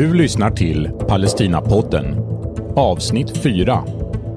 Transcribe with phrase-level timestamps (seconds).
[0.00, 2.16] Du lyssnar till Palestinapodden,
[2.76, 3.84] avsnitt 4.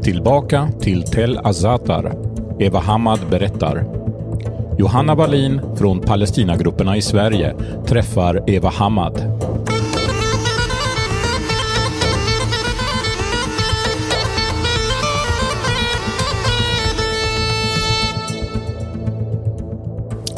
[0.01, 2.13] Tillbaka till Tel Azatar.
[2.59, 3.85] Eva Hamad berättar.
[4.77, 7.55] Johanna Wallin från Palestinagrupperna i Sverige
[7.85, 9.39] träffar Eva Hamad.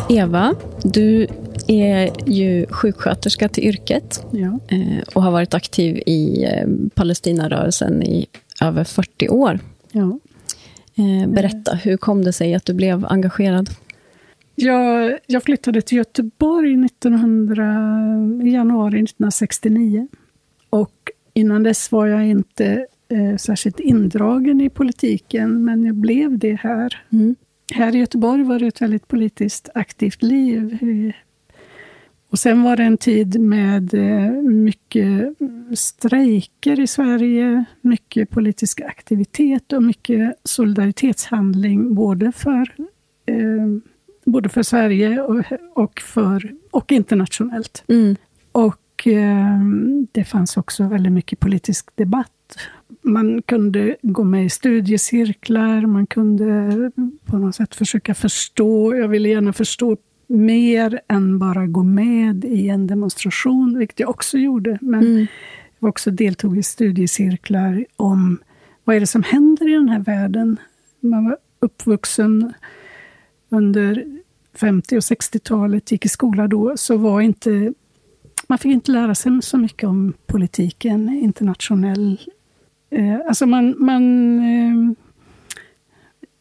[0.10, 1.28] Eva, du
[1.68, 4.60] är ju sjuksköterska till yrket Ja.
[4.68, 8.28] eh, och har varit aktiv i eh, Palestinarörelsen i
[8.62, 9.60] över 40 år.
[9.92, 10.20] Ja.
[10.98, 13.70] Eh, Berätta, hur kom det sig att du blev engagerad?
[14.56, 17.64] Jag, jag flyttade till Göteborg 1900,
[18.44, 20.08] i januari 1969.
[20.70, 26.54] Och innan dess var jag inte eh, särskilt indragen i politiken, men jag blev det
[26.56, 27.02] här.
[27.12, 27.36] Mm.
[27.74, 30.78] Här i Göteborg var det ett väldigt politiskt aktivt liv.
[32.30, 35.34] Och sen var det en tid med eh, mycket
[35.74, 42.76] strejker i Sverige, mycket politisk aktivitet och mycket solidaritetshandling både för,
[43.26, 43.68] eh,
[44.26, 45.44] både för Sverige och,
[45.76, 47.84] och, för, och internationellt.
[47.88, 48.16] Mm.
[48.52, 49.60] Och eh,
[50.12, 52.32] det fanns också väldigt mycket politisk debatt.
[53.02, 56.92] Man kunde gå med i studiecirklar, man kunde
[57.26, 58.96] på något sätt försöka förstå.
[58.96, 64.38] Jag ville gärna förstå mer än bara gå med i en demonstration, vilket jag också
[64.38, 64.78] gjorde.
[64.82, 65.28] Men Mm.
[65.80, 68.38] jag också deltog i studiecirklar om
[68.84, 70.58] vad är det som händer i den här världen.
[71.00, 72.54] Man var uppvuxen
[73.50, 74.06] under
[74.54, 77.74] 50 och 60-talet, gick i skola då, så var inte...
[78.48, 82.20] Man fick inte lära sig så mycket om politiken, internationell...
[82.90, 84.96] Eh, alltså man, man eh,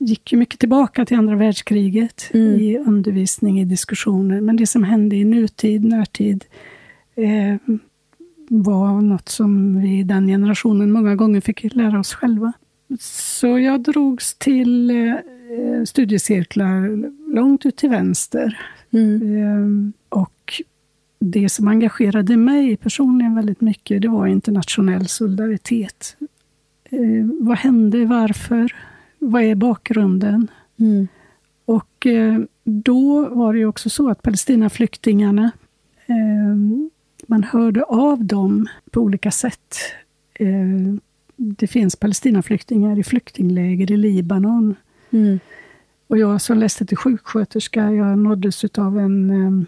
[0.04, 2.60] gick ju mycket tillbaka till andra världskriget Mm.
[2.60, 4.40] i undervisning, i diskussioner.
[4.40, 6.44] Men det som hände i nutid, närtid,
[7.14, 7.56] eh,
[8.48, 12.52] var något som vi i den generationen många gånger fick lära oss själva.
[13.00, 15.14] Så jag drogs till eh,
[15.84, 18.58] studiecirklar långt ut till vänster.
[18.92, 19.36] Mm.
[19.36, 20.62] Eh, och
[21.18, 26.16] det som engagerade mig personligen väldigt mycket, det var internationell solidaritet.
[26.90, 28.04] Eh, vad hände?
[28.04, 28.72] Varför?
[29.30, 30.48] Vad är bakgrunden?
[30.76, 31.08] Mm.
[31.64, 35.50] Och eh, då var det ju också så att Palestinaflyktingarna,
[36.06, 36.56] eh,
[37.26, 39.76] man hörde av dem på olika sätt.
[40.34, 40.94] Eh,
[41.36, 44.74] det finns Palestinaflyktingar i flyktingläger i Libanon.
[45.10, 45.40] Mm.
[46.06, 49.66] Och jag som läste till sjuksköterska, jag nåddes av en,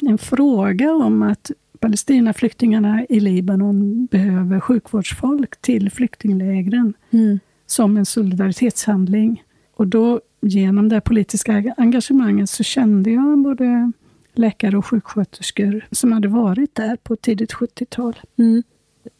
[0.00, 1.50] en fråga om att
[1.80, 7.38] Palestinaflyktingarna i Libanon behöver sjukvårdsfolk till flyktinglägren Mm.
[7.70, 9.44] Som en solidaritetshandling.
[9.74, 13.92] Och då, genom det politiska engagemanget, så kände jag både
[14.34, 18.20] läkare och sjuksköterskor som hade varit där på tidigt 70-tal.
[18.36, 18.62] Mm.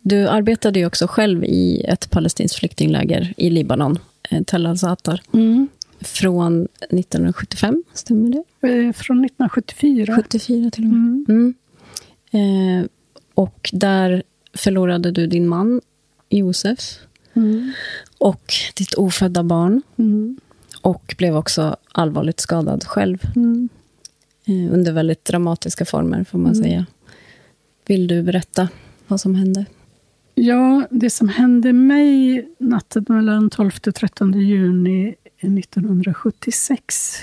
[0.02, 3.98] Du arbetade ju också själv i ett palestinskt flyktingläger i Libanon,
[4.30, 5.20] eh, Tel Azatar,
[6.00, 8.68] från 1975, stämmer det?
[8.68, 10.16] Eh, Från 1974.
[10.16, 11.24] 74 till och med.
[11.28, 11.54] Mm.
[12.32, 12.80] Mm.
[12.80, 12.86] Eh,
[13.34, 14.22] och där
[14.54, 15.80] förlorade du din man,
[16.28, 16.78] Josef,
[17.38, 17.72] Mm.
[18.18, 19.82] och ditt ofödda barn.
[19.96, 20.36] Mm.
[20.82, 23.18] Och blev också allvarligt skadad själv.
[23.36, 23.68] Mm.
[24.70, 26.64] Under väldigt dramatiska former, får man Mm.
[26.64, 26.86] säga.
[27.86, 28.68] Vill du berätta
[29.06, 29.64] vad som hände?
[30.34, 37.18] Ja, det som hände mig natten mellan 12 och 13 juni 1976,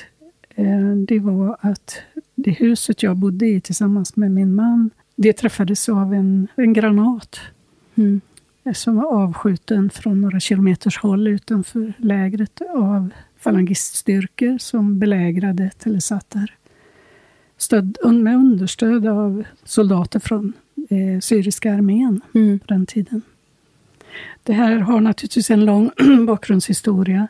[0.55, 1.97] eh, det var att
[2.35, 7.39] det huset jag bodde i tillsammans med min man, det träffades av en, en granat
[7.97, 8.21] Mm.
[8.73, 16.53] Som var avskjuten från några kilometers håll utanför lägret av falangiststyrkor som belägrade Telesatar.
[17.57, 20.53] Stöd, med understöd av soldater från
[20.89, 22.59] eh, syriska armén Mm.
[22.59, 23.21] på den tiden.
[24.43, 25.91] Det här har naturligtvis en lång
[26.27, 27.27] bakgrundshistoria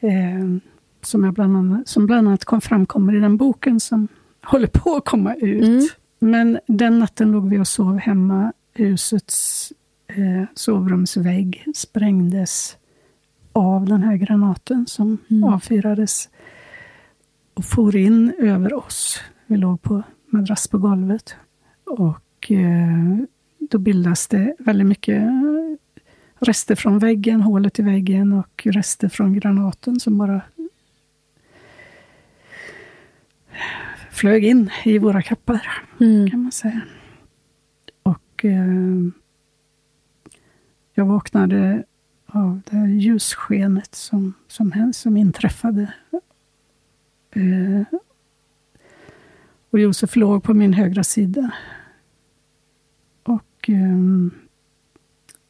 [0.00, 0.56] eh,
[1.02, 4.08] som, jag bland annat, som bland annat kom, framkommer i den boken som
[4.42, 5.64] håller på att komma ut.
[5.64, 5.88] Mm.
[6.18, 8.52] Men den natten låg vi och sov hemma.
[8.74, 9.72] Husets
[10.16, 12.76] eh, sovrumsvägg sprängdes
[13.52, 15.44] av den här granaten som Mm.
[15.44, 16.28] avfyrades
[17.54, 19.20] och for in över oss.
[19.46, 21.34] Vi låg på madrass på golvet.
[21.84, 23.16] Och eh,
[23.58, 25.22] då bildas det väldigt mycket
[26.38, 30.40] rester från väggen, hålet i väggen och rester från granaten som bara
[34.10, 35.60] flög in i våra kroppar,
[36.00, 36.30] Mm.
[36.30, 36.80] kan man säga.
[38.02, 38.66] Och eh,
[41.00, 41.84] jag vaknade
[42.26, 45.92] av det här ljusskenet som, som, som inträffade.
[47.30, 47.98] Eh,
[49.70, 51.50] och Josef låg på min högra sida.
[53.22, 54.30] Och um,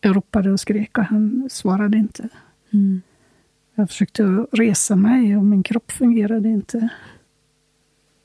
[0.00, 2.28] jag ropade och skrek och han svarade inte.
[2.72, 3.02] Mm.
[3.74, 6.88] Jag försökte resa mig och min kropp fungerade inte.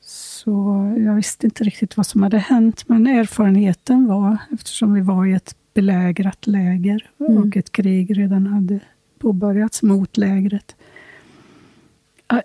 [0.01, 0.51] Så
[0.97, 5.33] jag visste inte riktigt vad som hade hänt, men erfarenheten var, eftersom vi var i
[5.33, 7.37] ett belägrat läger mm.
[7.37, 8.79] och ett krig redan hade
[9.19, 10.75] påbörjats mot lägret.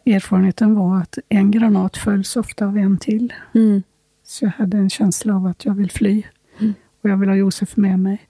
[0.07, 3.33] Erfarenheten var att en granat följs ofta av en till.
[3.55, 3.83] Mm.
[4.23, 6.23] Så jag hade en känsla av att jag vill fly.
[6.59, 6.75] Mm.
[7.01, 8.29] Och jag vill ha Josef med mig.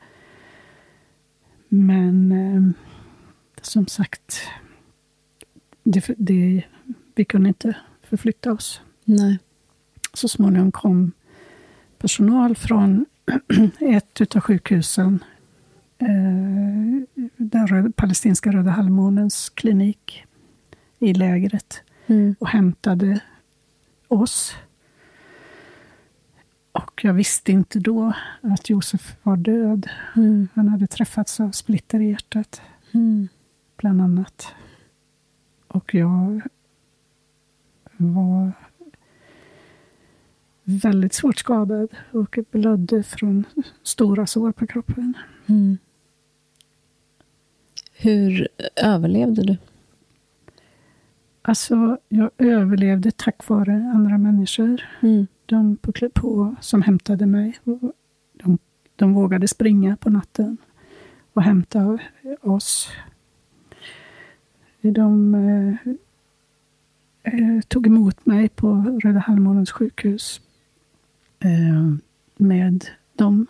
[1.69, 2.62] Men eh,
[3.62, 4.41] som sagt,
[5.82, 6.62] det, det,
[7.14, 8.81] vi kunde inte förflytta oss.
[9.05, 9.38] Nej.
[10.14, 11.12] Så småningom kom
[11.99, 13.06] personal från
[13.81, 15.25] ett av sjukhusen,
[15.99, 20.25] eh, den palestinska Röda halvmånens klinik
[20.99, 22.35] i lägret mm.
[22.38, 23.21] och hämtade
[24.09, 24.56] oss.
[26.73, 29.88] Och jag visste inte då att Josef var död.
[30.17, 30.49] Mm.
[30.55, 32.62] Han hade träffats av splitter i hjärtat,
[32.93, 33.29] mm.
[33.76, 34.55] bland annat.
[35.67, 36.41] Och jag
[37.97, 38.53] var
[40.79, 43.45] väldigt svårt skadad och blödde från
[43.83, 45.15] stora sår på kroppen.
[45.47, 45.79] Mm.
[47.93, 49.57] Hur överlevde du?
[51.43, 54.83] Alltså, jag överlevde tack vare andra människor.
[55.01, 55.27] Mm.
[55.47, 57.59] De på, på, som hämtade mig.
[58.33, 58.59] De,
[58.97, 60.57] de vågade springa på natten
[61.33, 61.99] och hämta
[62.41, 62.89] oss.
[64.81, 65.93] De eh,
[67.23, 70.41] eh, tog emot mig på Röda Halvmånens sjukhus
[71.45, 71.95] Eh,
[72.37, 73.47] med de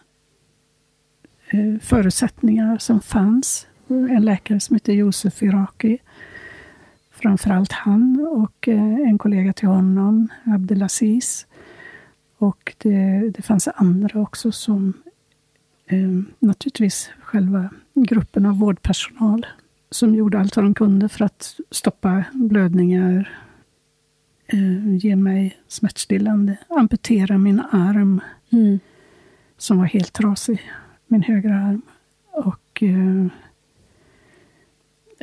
[1.50, 3.66] eh, förutsättningar som fanns.
[3.88, 5.98] En läkare som heter Josef Iraki
[7.10, 11.46] framförallt han och eh, en kollega till honom, Abdelaziz.
[12.38, 14.92] Och det, det fanns andra också som
[15.86, 19.46] eh, naturligtvis själva gruppen av vårdpersonal
[19.90, 23.44] som gjorde allt vad de kunde för att stoppa blödningar,
[24.52, 28.20] eh, ge mig smärtstillande, amputera min arm
[28.50, 28.78] mm.
[29.56, 30.60] som var helt trasig,
[31.06, 31.82] min högra arm.
[32.30, 33.26] Och eh,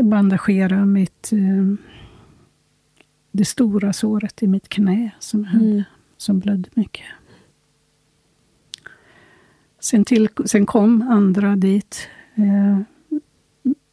[0.03, 1.88] bandagera mitt, eh,
[3.31, 5.83] det stora såret i mitt knä som, hade, mm.
[6.18, 7.06] som blödde mycket.
[9.79, 12.09] Sen, till, sen kom andra dit.
[12.35, 12.79] Eh,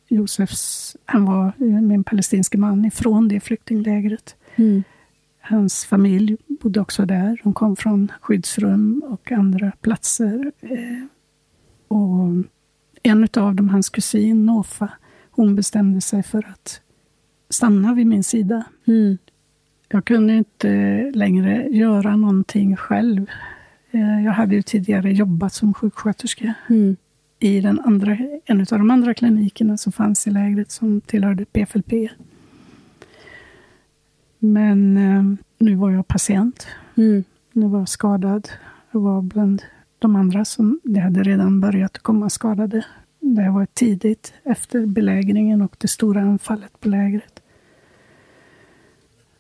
[0.09, 4.37] Josefs, han var min palestinske man ifrån det flyktinglägret.
[4.57, 4.85] Mm.
[5.47, 7.41] Hans familj bodde också där.
[7.43, 10.53] De kom från skyddsrum och andra platser.
[10.61, 11.07] Eh,
[11.89, 12.45] och
[13.03, 14.89] en av dem, hans kusin Nofa,
[15.31, 16.81] hon bestämde sig för att
[17.51, 18.65] stanna vid min sida.
[18.87, 19.19] Mm.
[19.89, 23.31] Jag kunde inte längre göra någonting själv.
[23.91, 26.97] Eh, jag hade ju tidigare jobbat som sjuksköterska mm.
[27.39, 31.93] i den andra, en av de andra klinikerna som fanns i lägret som tillhörde PFLP.
[34.53, 36.67] Men eh, nu var jag patient.
[36.97, 37.25] Mm.
[37.53, 38.49] Nu var jag skadad.
[38.91, 39.63] Jag var bland
[39.99, 42.85] de andra som det hade redan börjat komma skadade
[43.25, 47.43] det var tidigt efter belägringen och det stora anfallet på lägret.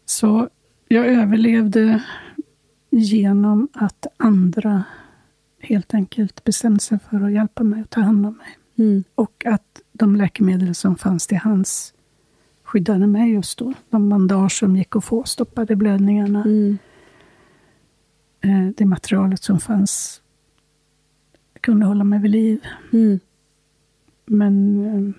[0.04, 0.49] Så
[0.88, 2.04] jag överlevde
[2.90, 4.84] genom att andra
[5.61, 8.58] helt enkelt bestämde sig för att hjälpa mig och ta hand om mig.
[8.78, 9.04] Mm.
[9.14, 11.93] Och att de läkemedel som fanns till hands
[12.75, 13.73] skyddade mig just då.
[13.90, 16.43] De bandage som gick att få stoppade blödningarna.
[16.43, 16.78] Mm.
[18.40, 20.23] Eh, det materialet som fanns
[21.61, 22.61] kunde hålla mig vid liv.
[22.93, 23.21] Mm.
[24.26, 25.14] Men eh,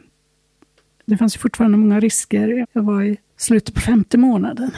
[1.06, 2.68] det fanns fortfarande många risker.
[2.74, 4.72] Jag var i slutet på femte månaden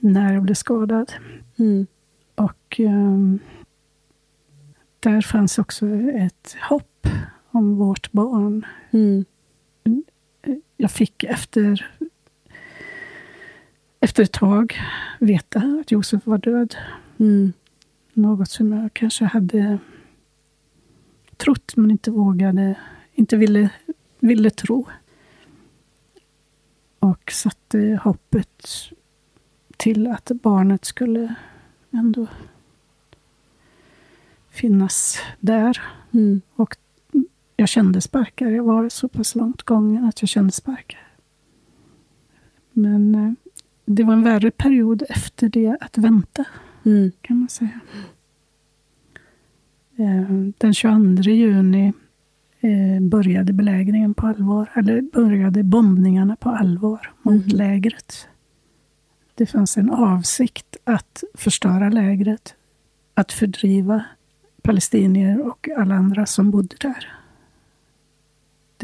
[0.00, 1.12] när jag blev skadad.
[1.58, 1.86] Mm.
[2.34, 3.38] Och um,
[5.00, 7.06] där fanns också ett hopp
[7.50, 8.66] om vårt barn.
[8.90, 9.24] Mm.
[10.76, 11.86] Jag fick efter,
[14.00, 14.74] efter ett tag
[15.20, 16.76] veta att Josef var död.
[17.18, 17.52] Mm.
[18.12, 19.78] Något som jag kanske hade
[21.36, 22.74] trott men inte vågade,
[23.14, 23.70] inte ville,
[24.20, 24.86] ville tro.
[26.98, 28.66] Och satte hoppet
[29.76, 31.34] till att barnet skulle
[31.90, 32.26] ändå
[34.50, 35.82] finnas där.
[36.12, 36.40] Mm.
[36.54, 36.76] Och
[37.56, 38.50] jag kände sparkar.
[38.50, 41.00] Jag var så pass långt gången att jag kände sparkar.
[42.72, 43.32] Men eh,
[43.84, 46.44] det var en värre period efter det att vänta,
[46.84, 47.12] mm.
[47.20, 47.80] kan man säga.
[49.96, 51.92] Eh, den 22 juni
[52.60, 57.56] eh, började belägringen på allvar, eller började bombningarna på allvar mot mm.
[57.56, 58.28] lägret.
[59.34, 62.54] Det fanns en avsikt att förstöra lägret,
[63.14, 64.04] att fördriva
[64.62, 67.23] palestinier och alla andra som bodde där.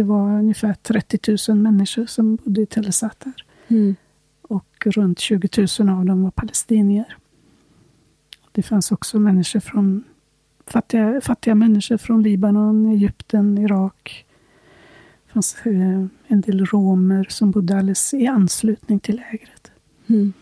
[0.01, 3.33] Det var ungefär 30 000 människor som bodde i Tel Azatar.
[3.69, 3.97] Mm.
[4.43, 7.17] Och runt 20 000 av dem var palestinier.
[8.53, 10.05] Det fanns också människor från,
[10.67, 14.27] fattiga, fattiga människor från Libanon, Egypten, Irak.
[15.27, 19.71] Det fanns eh, en del romer som bodde alldeles i anslutning till lägret.
[20.07, 20.33] Mm.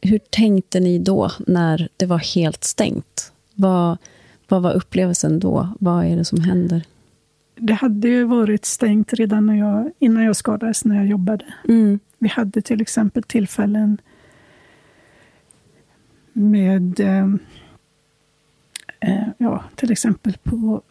[0.00, 3.32] Hur tänkte ni då, när det var helt stängt?
[3.54, 3.98] Vad,
[4.48, 5.68] vad var upplevelsen då?
[5.80, 6.84] Vad är det som händer?
[7.54, 11.44] Det hade ju varit stängt redan när jag, innan jag skadades, när jag jobbade.
[11.68, 11.98] Mm.
[12.18, 13.98] Vi hade till exempel tillfällen
[16.32, 17.28] med, eh,
[19.00, 20.82] eh, ja, till exempel på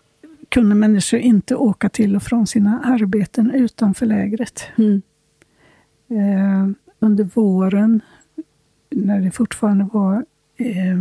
[0.49, 4.63] kunde människor inte åka till och från sina arbeten utanför lägret.
[4.77, 5.01] Mm.
[6.07, 8.01] Eh, under våren,
[8.89, 10.25] när det fortfarande var
[10.57, 10.97] eh,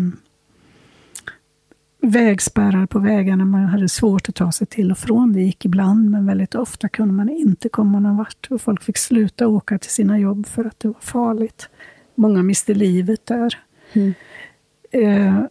[2.02, 5.32] vägspärrar på vägarna, man hade svårt att ta sig till och från.
[5.32, 8.47] Det gick ibland, men väldigt ofta kunde man inte komma någon vart.
[8.50, 11.68] Och folk fick sluta åka till sina jobb för att det var farligt.
[12.14, 13.59] Många miste livet där.
[13.92, 14.14] Mm.
[14.90, 15.44] Eh,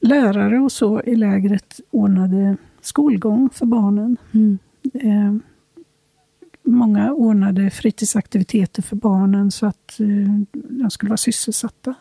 [0.00, 4.16] lärare och så i lägret ordnade skolgång för barnen.
[4.32, 4.58] Mm.
[4.94, 5.34] Eh,
[6.62, 10.06] många ordnade fritidsaktiviteter för barnen så att eh,
[10.52, 11.94] de skulle vara sysselsatta.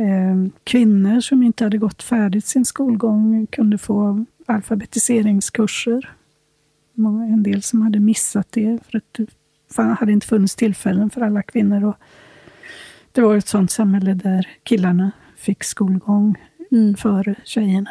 [0.00, 6.10] Eh, kvinnor som inte hade gått färdigt sin skolgång kunde få alfabetiseringskurser.
[7.32, 9.18] En del som hade missat det för att
[9.76, 11.84] det hade inte funnits tillfällen för alla kvinnor.
[11.84, 11.96] Och
[13.12, 16.34] det var ett sånt samhälle där killarna fick skolgång
[16.70, 16.94] mm.
[16.94, 17.90] före tjejerna.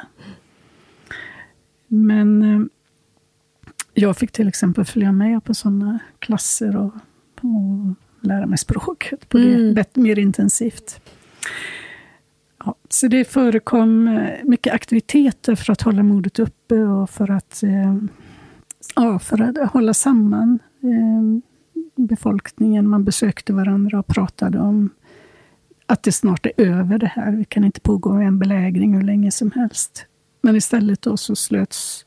[1.88, 2.62] Men eh,
[3.94, 6.94] jag fick till exempel följa med på sådana klasser och,
[7.42, 9.74] och lära mig språket på mm.
[9.74, 11.02] det mer intensivt.
[12.66, 17.64] Ja, så det förekom eh, mycket aktiviteter för att hålla modet uppe och för att,
[17.64, 17.96] eh,
[18.96, 20.60] ja, för att hålla samman
[21.96, 22.88] befolkningen.
[22.88, 24.90] Man besökte varandra och pratade om
[25.86, 27.32] att det snart är över det här.
[27.32, 30.06] Vi kan inte pågå en belägring hur länge som helst.
[30.42, 32.06] Men istället då så slöts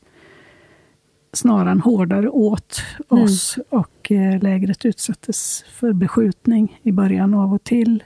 [1.33, 2.81] snaran hårdare åt
[3.11, 3.23] mm.
[3.23, 8.03] oss och eh, lägret utsattes för beskjutning i början av och till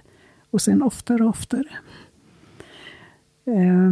[0.52, 1.70] och sen oftare och oftare.
[3.48, 3.92] Eh,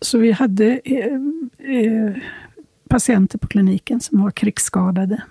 [0.00, 1.20] så vi hade eh,
[1.58, 2.16] eh,
[2.88, 5.22] patienter på kliniken som var krigsskadade.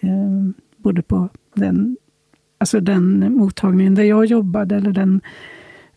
[0.00, 1.96] Ehm, både på den
[2.60, 5.20] alltså den mottagningen där jag jobbade, eller den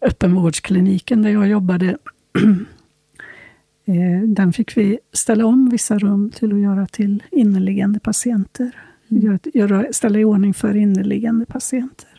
[0.02, 1.98] öppenvårdskliniken där jag jobbade,
[3.86, 8.72] eh, den fick vi ställa om vissa rum till att göra till inneliggande patienter.
[9.10, 9.40] Mm.
[9.54, 12.13] Göra, ställa i ordning för inneliggande patienter.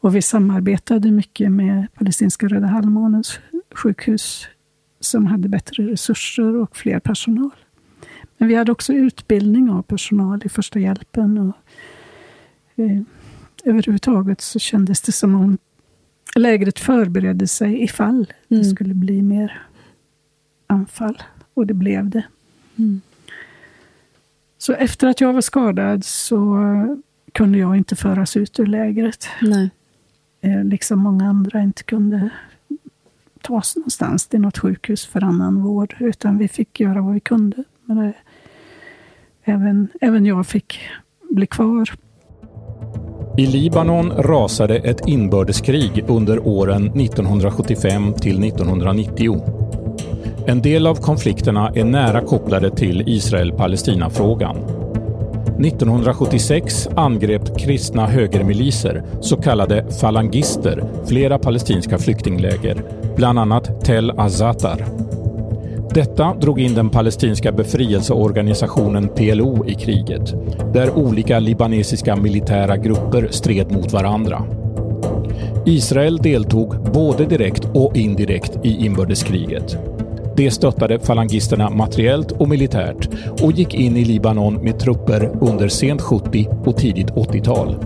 [0.00, 3.38] Och vi samarbetade mycket med palestinska Röda Halvmånens
[3.74, 4.48] sjukhus,
[5.00, 7.50] som hade bättre resurser och fler personal.
[8.38, 11.56] Men vi hade också utbildning av personal i första hjälpen och
[12.76, 13.00] eh,
[13.64, 15.58] överhuvudtaget så kändes det som om
[16.36, 18.62] lägret förberedde sig ifall mm.
[18.62, 19.62] det skulle bli mer
[20.66, 21.22] anfall.
[21.54, 22.24] Och det blev det.
[22.76, 23.00] Mm.
[24.58, 26.58] Så efter att jag var skadad så
[27.32, 29.28] kunde jag inte föras ut ur lägret.
[29.42, 29.70] Nej.
[30.40, 32.30] Eh, liksom många andra inte kunde
[33.42, 35.96] tas någonstans till något sjukhus för annan vård.
[36.00, 37.64] Utan vi fick göra vad vi kunde.
[37.84, 38.12] Men det,
[39.44, 40.80] även, även jag fick
[41.30, 41.90] bli kvar
[43.36, 49.42] i Libanon rasade ett inbördeskrig under åren 1975 till 1990.
[50.46, 54.79] En del av konflikterna är nära kopplade till Israel-Palestina-frågan.
[55.64, 62.82] 1976 angrep kristna högermiliser, så kallade falangister, flera palestinska flyktingläger,
[63.16, 64.84] bland annat Tel Azatar.
[65.94, 70.34] Detta drog in den palestinska befrielseorganisationen PLO i kriget,
[70.74, 74.42] där olika libanesiska militära grupper stred mot varandra.
[75.66, 79.89] Israel deltog både direkt och indirekt i inbördeskriget.
[80.36, 83.08] Det stöttade falangisterna materiellt och militärt
[83.42, 87.76] och gick in i Libanon med trupper under sent 70 och tidigt 80-tal.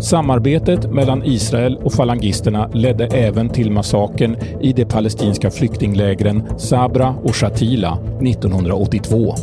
[0.00, 7.36] Samarbetet mellan Israel och falangisterna ledde även till massakern i de palestinska flyktinglägren Sabra och
[7.36, 9.34] Shatila 1982.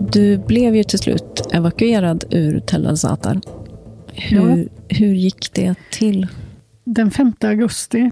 [0.00, 3.40] Du blev ju till slut evakuerad ur Tel Azatar.
[4.12, 4.64] Hur, ja.
[4.88, 6.26] hur gick det till?
[6.84, 8.10] Den 5 augusti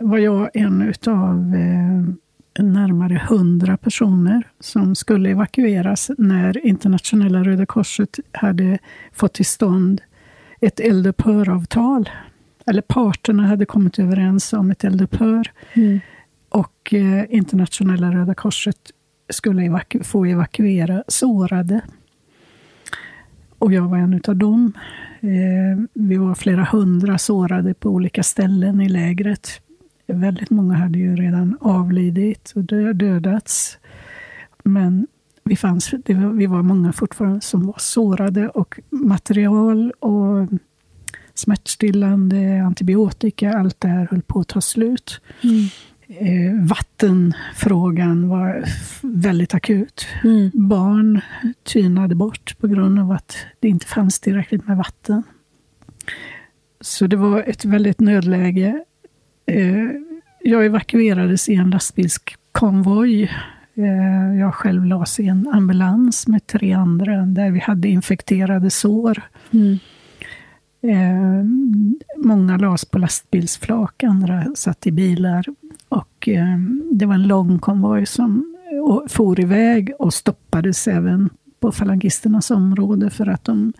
[0.00, 8.18] var jag en av eh, närmare hundra personer som skulle evakueras när Internationella Röda Korset
[8.32, 8.78] hade
[9.12, 10.00] fått till stånd
[10.60, 12.10] ett eldupphöravtal.
[12.66, 15.52] Eller parterna hade kommit överens om ett eldupphör.
[15.72, 16.00] Mm.
[16.48, 18.90] Och eh, Internationella Röda Korset
[19.28, 21.80] skulle evaku få evakuera sårade.
[23.58, 24.72] Och jag var en av dem.
[25.20, 29.60] Eh, vi var flera hundra sårade på olika ställen i lägret.
[30.06, 33.78] Väldigt många hade ju redan avlidit och dödats.
[34.64, 35.06] Men
[35.44, 40.48] vi, fanns, var, vi var många fortfarande som var sårade och material och
[41.34, 45.20] smärtstillande, antibiotika, allt det här höll på att ta slut.
[45.42, 45.64] Mm.
[46.08, 48.64] Eh, vattenfrågan var
[49.02, 50.06] väldigt akut.
[50.24, 50.50] Mm.
[50.54, 51.20] Barn
[51.62, 55.22] tynade bort på grund av att det inte fanns tillräckligt med vatten.
[56.80, 58.84] Så det var ett väldigt nödläge.
[59.46, 59.86] Eh,
[60.40, 63.22] jag evakuerades i en lastbilskonvoj.
[63.74, 69.22] Eh, jag själv lades i en ambulans med tre andra där vi hade infekterade sår.
[69.50, 69.78] Mm.
[70.82, 71.44] Eh,
[72.16, 75.44] många lades på lastbilsflak, andra satt i bilar.
[75.88, 76.58] Och eh,
[76.90, 78.54] Det var en lång konvoj som
[79.08, 81.30] for iväg och stoppades även
[81.60, 83.72] på falangisternas område för att de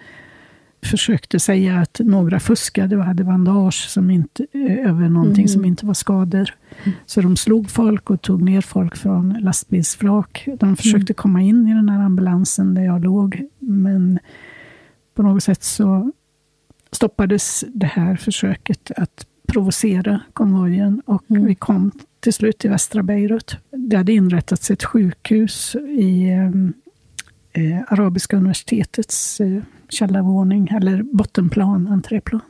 [0.82, 4.46] försökte säga att några fuskade och hade bandage som inte,
[4.84, 5.48] över någonting mm.
[5.48, 6.54] som inte var skador.
[6.84, 6.96] Mm.
[7.06, 10.48] Så de slog folk och tog ner folk från lastbilsflak.
[10.58, 11.16] De försökte mm.
[11.16, 14.18] komma in i den här ambulansen där jag låg, men
[15.14, 16.12] på något sätt så
[16.92, 21.44] stoppades det här försöket att provocera konvojen och mm.
[21.44, 21.90] vi kom
[22.20, 23.56] till slut till västra Beirut.
[23.70, 26.28] Det hade inrättats ett sjukhus i
[27.52, 32.40] eh, Arabiska universitetets eh, källarvåning, eller bottenplan, entréplan.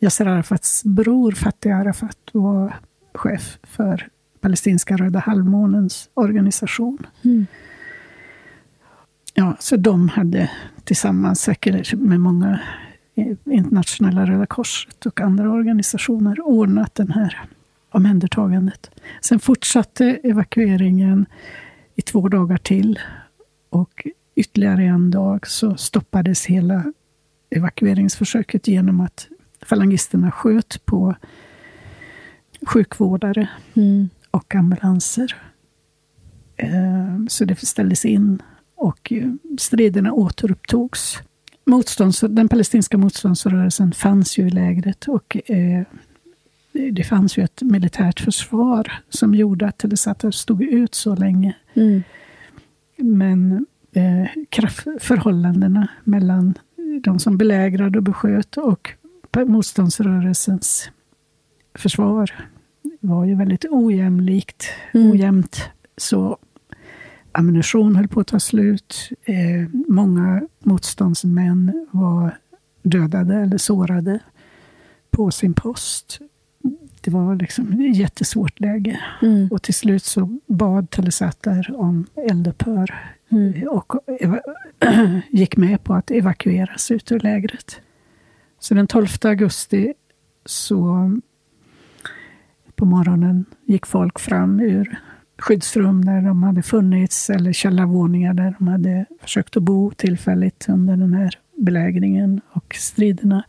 [0.00, 2.74] Yasser Arafats bror Fatih Arafat var
[3.14, 4.08] chef för
[4.40, 6.98] palestinska Röda halvmånens organisation.
[7.24, 7.46] Mm.
[9.34, 10.50] Ja, så de hade
[10.84, 12.60] tillsammans, säkert med många
[13.44, 17.40] internationella Röda Korset och andra organisationer ordnat det här
[17.90, 18.90] omhändertagandet.
[19.20, 21.26] Sen fortsatte evakueringen
[21.94, 22.98] i två dagar till.
[23.70, 26.92] Och ytterligare en dag så stoppades hela
[27.50, 29.28] evakueringsförsöket genom att
[29.62, 31.14] falangisterna sköt på
[32.66, 34.08] sjukvårdare mm.
[34.30, 35.36] och ambulanser.
[36.56, 38.42] Eh, så det ställdes in
[38.76, 39.12] och
[39.58, 41.18] striderna återupptogs
[41.70, 45.82] motstånds, den palestinska motståndsrörelsen fanns ju i lägret och eh,
[46.92, 51.56] det fanns ju ett militärt försvar som gjorde att Telesata stod ut så länge.
[51.74, 52.02] Mm.
[52.96, 56.54] Men eh, kraftförhållandena mellan
[57.02, 58.90] de som belägrade och besköt och
[59.46, 60.90] motståndsrörelsens
[61.74, 62.30] försvar
[63.00, 65.10] var ju väldigt ojämlikt, mm.
[65.10, 65.62] ojämnt.
[65.96, 66.38] Så
[67.32, 69.08] ammunition höll på att ta slut.
[69.22, 72.38] Eh, många motståndsmän var
[72.82, 74.18] dödade eller sårade
[75.10, 76.18] på sin post.
[77.00, 79.00] Det var liksom ett jättesvårt läge.
[79.22, 79.48] Mm.
[79.48, 83.68] Och till slut så bad Telesatar om eldupphör mm.
[83.68, 83.92] och
[85.30, 87.80] gick med på att evakueras ut ur lägret.
[88.58, 89.94] Så den 12 augusti
[90.44, 91.10] så
[92.74, 94.98] på morgonen gick folk fram ur
[95.40, 100.96] skyddsrum där de hade funnits, eller källarvåningar där de hade försökt att bo tillfälligt under
[100.96, 103.44] den här belägringen och striderna.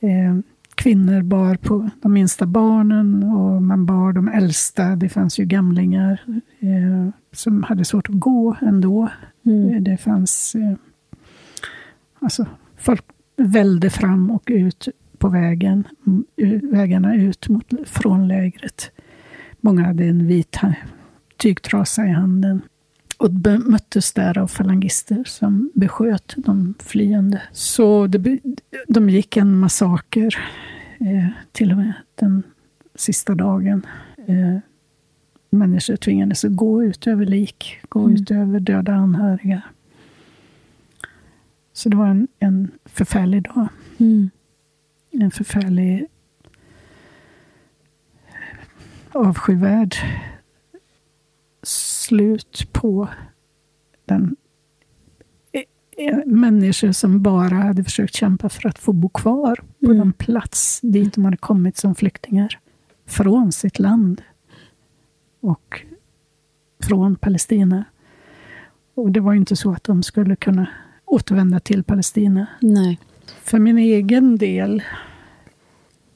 [0.00, 0.38] Eh,
[0.74, 4.96] kvinnor bar på de minsta barnen och man bar de äldsta.
[4.96, 6.22] Det fanns ju gamlingar
[6.60, 9.08] eh, som hade svårt att gå ändå.
[9.46, 9.74] Mm.
[9.74, 10.54] Eh, det fanns...
[10.54, 10.74] Eh,
[12.18, 13.04] alltså, folk
[13.36, 15.84] välde fram och ut på vägen,
[16.62, 18.90] vägarna ut mot, från lägret.
[19.64, 20.56] Många hade en vit
[21.36, 22.62] tygtrasa i handen
[23.18, 23.30] och
[23.66, 27.42] möttes där av falangister som besköt de flyende.
[27.52, 28.40] Så det,
[28.88, 30.38] de gick en massaker,
[31.00, 32.42] eh, till och med den
[32.94, 33.86] sista dagen.
[34.26, 34.58] Eh,
[35.50, 38.14] människor tvingades att gå ut över lik, gå mm.
[38.14, 39.62] ut över döda anhöriga.
[41.72, 43.68] Så det var en, en förfärlig dag.
[43.98, 44.30] Mm.
[45.10, 46.06] En förfärlig
[49.14, 49.96] avskyvärd
[51.62, 53.08] slut på
[54.04, 54.36] den
[55.52, 55.62] eh,
[56.06, 59.98] eh, människor som bara hade försökt kämpa för att få bo kvar på mm.
[59.98, 62.58] den plats dit de hade kommit som flyktingar.
[63.06, 64.22] Från sitt land.
[65.40, 65.82] Och
[66.82, 67.84] från Palestina.
[68.94, 70.66] Och det var inte så att de skulle kunna
[71.04, 72.46] återvända till Palestina.
[72.60, 72.98] Nej.
[73.42, 74.82] För min egen del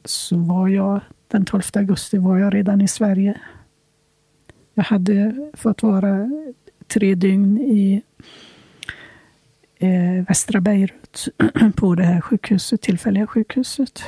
[0.05, 3.41] så var jag den 12 augusti var jag redan i Sverige.
[4.75, 6.31] Jag hade fått vara
[6.87, 8.03] tre dygn i
[9.79, 11.29] eh, västra Beirut
[11.77, 14.03] på det här sjukhuset, tillfälliga sjukhuset.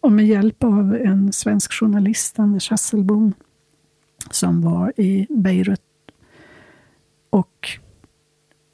[0.00, 3.34] Och med hjälp av en svensk journalist, Anders Hasselbom,
[4.30, 5.80] som var i Beirut
[7.30, 7.68] och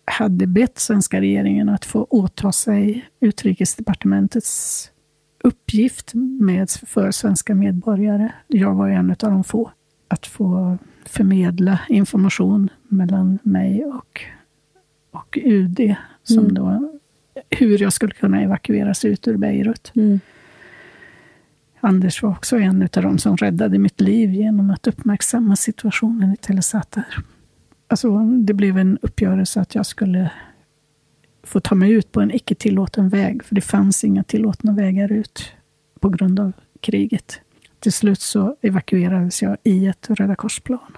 [0.04, 4.90] hade bett svenska regeringen att få åta sig utrikesdepartementets
[5.44, 8.32] uppgift med, för svenska medborgare.
[8.46, 9.70] Jag var en av de få.
[10.08, 14.20] Att få förmedla information mellan mig och,
[15.10, 15.94] och UD.
[16.22, 16.54] Som mm.
[16.54, 16.98] då,
[17.50, 19.92] hur jag skulle kunna evakueras ut ur Beirut.
[19.94, 20.20] Mm.
[21.80, 26.36] Anders var också en av de som räddade mitt liv genom att uppmärksamma situationen i
[26.36, 27.04] Telesatar.
[27.88, 30.30] Alltså, det blev en uppgörelse att jag skulle
[31.44, 35.12] få ta mig ut på en icke tillåten väg, för det fanns inga tillåtna vägar
[35.12, 35.52] ut
[36.00, 37.40] på grund av kriget.
[37.80, 40.96] Till slut så evakuerades jag i ett Röda korsplan.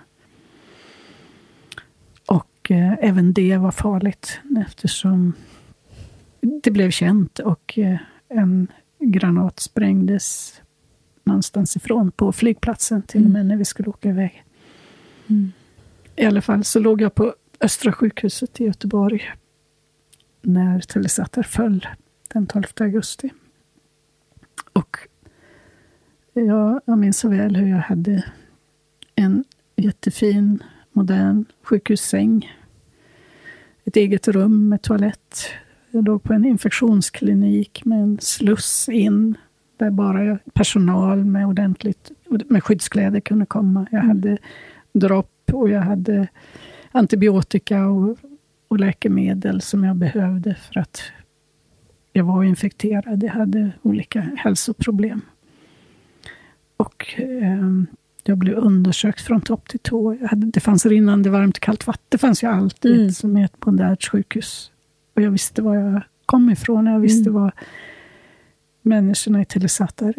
[2.26, 5.32] Och eh, även det var farligt eftersom
[6.62, 10.54] det blev känt och eh, en granat sprängdes
[11.24, 13.48] någonstans ifrån på flygplatsen, till och med mm.
[13.48, 14.44] när vi skulle åka iväg.
[15.26, 15.52] Mm.
[16.16, 19.32] I alla fall så låg jag på Östra sjukhuset i Göteborg
[20.46, 21.86] när Telesatar föll
[22.32, 23.30] den 12 augusti.
[24.72, 24.98] Och
[26.32, 28.24] jag, jag minns så väl hur jag hade
[29.14, 29.44] en
[29.76, 32.52] jättefin, modern sjukhussäng.
[33.84, 35.46] Ett eget rum med toalett.
[35.90, 39.34] Jag låg på en infektionsklinik med en sluss in
[39.76, 42.10] där bara personal med ordentligt
[42.48, 43.86] med skyddskläder kunde komma.
[43.90, 44.08] Jag mm.
[44.08, 44.38] hade
[44.92, 46.28] dropp och jag hade
[46.92, 48.18] antibiotika och,
[48.68, 51.02] och läkemedel som jag behövde för att
[52.12, 53.22] jag var infekterad.
[53.22, 55.20] Jag hade olika hälsoproblem.
[56.76, 57.66] Och eh,
[58.24, 60.26] jag blev undersökt från topp till tå.
[60.26, 62.06] Hade, det fanns rinnande varmt och kallt vatten.
[62.08, 63.10] Det fanns ju alltid mm.
[63.10, 64.70] som är ett modernt sjukhus.
[65.14, 66.86] Och jag visste var jag kom ifrån.
[66.86, 67.42] Jag visste mm.
[67.42, 67.52] vad
[68.82, 70.14] människorna i Telesatar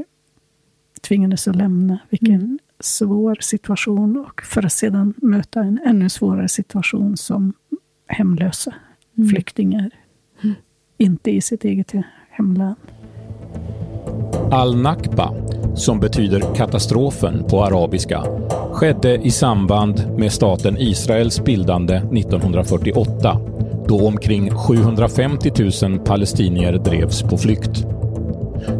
[1.01, 1.99] tvingades att lämna.
[2.09, 2.59] Vilken mm.
[2.79, 4.17] svår situation.
[4.17, 7.53] Och för att sedan möta en ännu svårare situation som
[8.07, 8.73] hemlösa
[9.17, 9.29] mm.
[9.29, 9.89] flyktingar.
[10.43, 10.55] Mm.
[10.97, 11.93] Inte i sitt eget
[12.29, 12.75] hemland.
[14.51, 15.33] Al-Nakba,
[15.75, 18.23] som betyder katastrofen på arabiska,
[18.71, 23.39] skedde i samband med staten Israels bildande 1948
[23.87, 25.51] då omkring 750
[25.83, 27.85] 000 palestinier drevs på flykt.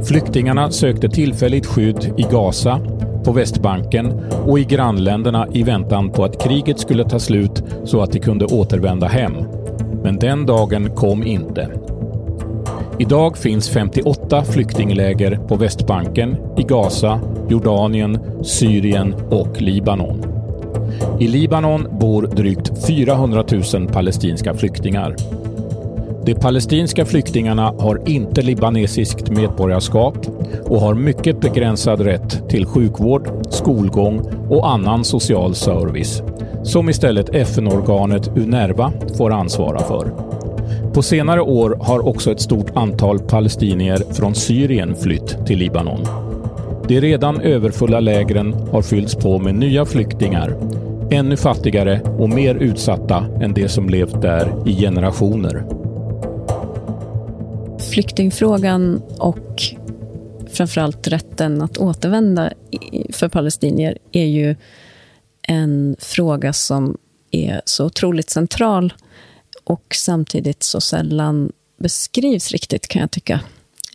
[0.08, 2.80] Flyktingarna sökte tillfälligt skydd i Gaza,
[3.28, 4.14] på Västbanken
[4.46, 8.46] och i grannländerna i väntan på att kriget skulle ta slut så att de kunde
[8.46, 9.34] återvända hem.
[10.04, 11.70] Men den dagen kom inte.
[13.00, 20.26] Idag finns 58 flyktingläger på Västbanken, i Gaza, Jordanien, Syrien och Libanon.
[21.20, 25.16] I Libanon bor drygt 400 000 palestinska flyktingar.
[26.26, 30.18] De palestinska flyktingarna har inte libanesiskt medborgarskap
[30.66, 36.22] och har mycket begränsad rätt till sjukvård, skolgång och annan social service,
[36.64, 40.12] som istället FN-organet UNERVA får ansvara för.
[40.94, 46.06] På senare år har också ett stort antal palestinier från Syrien flytt till Libanon.
[46.88, 50.56] De redan överfulla lägren har fyllts på med nya flyktingar,
[51.12, 55.78] ännu fattigare och mer utsatta än de som levt där i generationer
[57.98, 59.64] flyktingfrågan och
[60.52, 62.54] framförallt rätten att återvända
[63.10, 64.56] för palestinier är ju
[65.42, 66.98] en fråga som
[67.32, 68.94] är så otroligt central
[69.64, 73.40] och samtidigt så sällan beskrivs riktigt, kan jag tycka,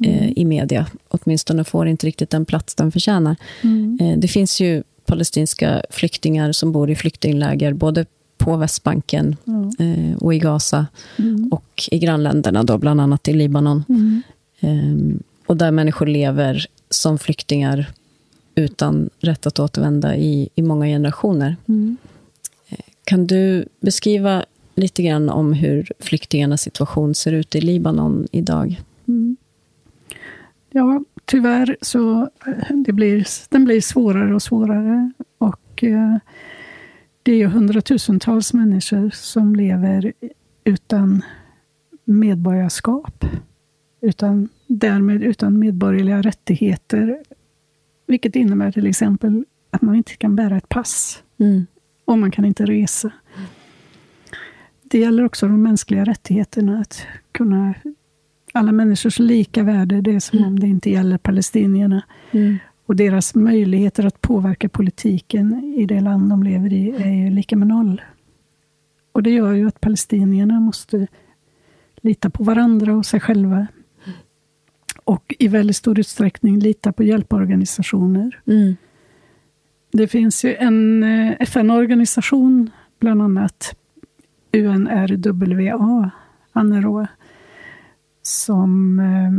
[0.04, 0.18] mm.
[0.18, 0.86] eh, i media.
[1.08, 3.36] Åtminstone får inte riktigt den plats den förtjänar.
[3.62, 3.98] Mm.
[4.00, 8.06] Eh, det finns ju palestinska flyktingar som bor i flyktingläger, både
[8.38, 9.36] på Västbanken
[9.78, 10.16] mm.
[10.16, 10.86] och i Gaza
[11.18, 11.48] mm.
[11.52, 13.84] och i grannländerna, då, bland annat i Libanon.
[13.88, 15.22] Mm.
[15.52, 17.90] Och där människor lever som flyktingar
[18.54, 21.56] utan rätt att återvända i, i många generationer.
[21.68, 21.96] Mm.
[22.68, 28.80] Eh, kan du beskriva lite grann om hur flyktingarnas situation ser ut i Libanon idag?
[29.08, 29.36] Mm.
[30.70, 35.12] Ja, tyvärr så eh, det blir, den blir svårare och svårare.
[35.38, 36.16] Och eh,
[37.22, 40.12] det är ju hundratusentals människor som lever
[40.64, 41.22] utan
[42.04, 43.24] medborgarskap.
[44.02, 47.18] Utan, därmed utan medborgerliga rättigheter.
[48.06, 51.22] Vilket innebär till exempel att man inte kan bära ett pass.
[51.38, 51.66] Mm.
[52.04, 53.10] Och man kan inte resa.
[54.82, 56.80] Det gäller också de mänskliga rättigheterna.
[56.80, 57.74] Att kunna
[58.52, 60.00] alla människors lika värde.
[60.00, 60.48] Det är som mm.
[60.48, 62.02] om det inte gäller palestinierna.
[62.30, 62.58] Mm.
[62.86, 67.56] Och deras möjligheter att påverka politiken i det land de lever i är ju lika
[67.56, 68.02] med noll.
[69.12, 71.06] Och det gör ju att palestinierna måste
[72.00, 73.66] lita på varandra och sig själva.
[75.12, 78.40] Och i väldigt stor utsträckning lita på hjälporganisationer.
[78.46, 78.76] Mm.
[79.92, 82.70] Det finns ju en eh, FN-organisation,
[83.00, 83.76] bland annat
[84.52, 86.10] UNRWA,
[86.54, 87.06] UNRWA
[88.22, 89.32] som eh,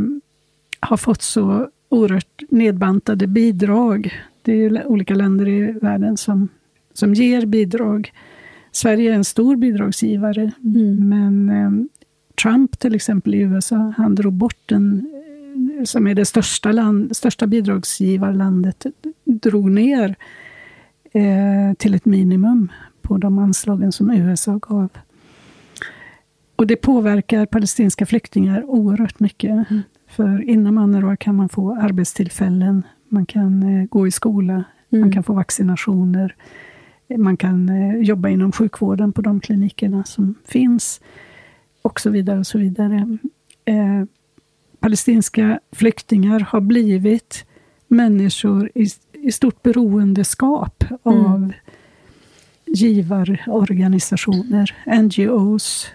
[0.89, 4.13] har fått så oerhört nedbantade bidrag.
[4.41, 6.47] Det är olika länder i världen som,
[6.93, 8.11] som ger bidrag.
[8.71, 11.09] Sverige är en stor bidragsgivare, Mm.
[11.09, 11.71] men eh,
[12.43, 15.22] Trump till exempel i USA, han drog bort den, eh,
[15.85, 18.85] som är det största, land, största bidragsgivarlandet,
[19.23, 20.15] drog ner
[21.11, 24.89] eh, till ett minimum på de anslagen som USA gav.
[26.55, 29.51] Och det påverkar palestinska flyktingar oerhört mycket.
[29.51, 29.81] Mm.
[30.07, 35.11] För inom UNRWA kan man få arbetstillfällen, man kan eh, gå i skola, man Mm.
[35.11, 36.35] kan få vaccinationer,
[37.17, 41.01] man kan eh, jobba inom sjukvården på de klinikerna som finns,
[41.81, 42.39] och så vidare.
[42.39, 43.17] och så vidare.
[43.65, 44.03] Eh,
[44.83, 47.45] palestinska flyktingar har blivit
[47.87, 51.51] människor i, i stort beroendeskap av
[52.65, 55.87] givarorganisationer, NGOs,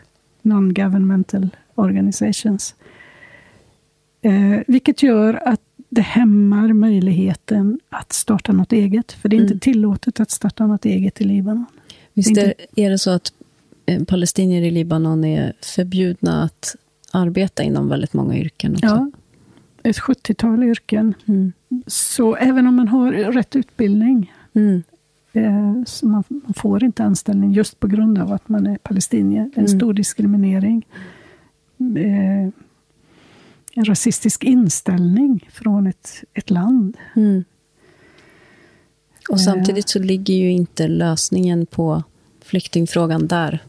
[0.42, 2.74] Non-Governmental Organizations.
[4.22, 9.12] Eh, vilket gör att det hämmar möjligheten att starta något eget.
[9.12, 9.53] För det är Mm.
[9.53, 11.66] inte tillåtet att starta något eget i Libanon.
[12.14, 13.33] Visst Det är är, är det så att
[13.87, 16.77] eh, palestinier i Libanon är förbjudna att
[17.12, 18.86] arbeta inom väldigt många yrken också?
[18.86, 19.10] Ja,
[19.82, 21.14] ett 70-tal yrken.
[21.26, 21.52] Mm.
[21.86, 24.82] Så även om man har rätt utbildning, Mm.
[25.32, 29.42] eh, så man, man får inte anställning just på grund av att man är palestinier.
[29.54, 29.78] Det är en Mm.
[29.80, 30.86] stor diskriminering.
[31.96, 32.50] Eh,
[33.74, 36.96] en rasistisk inställning från ett, ett land.
[37.16, 37.44] Mm.
[39.28, 39.44] Och Eh.
[39.44, 42.02] samtidigt så ligger ju inte lösningen på
[42.44, 43.62] flyktingfrågan där